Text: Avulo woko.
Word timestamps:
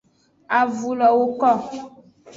Avulo 0.59 1.07
woko. 1.17 1.51